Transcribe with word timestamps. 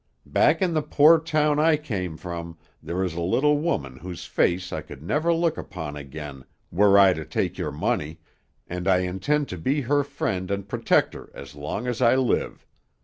Back 0.25 0.63
in 0.63 0.73
the 0.73 0.81
poor 0.81 1.19
town 1.19 1.59
I 1.59 1.77
came 1.77 2.17
from 2.17 2.57
there 2.81 3.03
is 3.03 3.13
a 3.13 3.21
little 3.21 3.59
woman 3.59 3.97
whose 3.97 4.25
face 4.25 4.73
I 4.73 4.81
could 4.81 5.03
never 5.03 5.31
look 5.31 5.59
upon 5.59 5.95
again 5.95 6.43
were 6.71 6.97
I 6.97 7.13
to 7.13 7.23
take 7.23 7.59
your 7.59 7.71
money, 7.71 8.19
and 8.65 8.87
I 8.87 9.01
intend 9.01 9.47
to 9.49 9.57
be 9.59 9.81
her 9.81 10.03
friend 10.03 10.49
and 10.49 10.67
protector 10.67 11.29
as 11.35 11.53
long 11.53 11.85
as 11.85 12.01
I 12.01 12.15
live. 12.15 12.65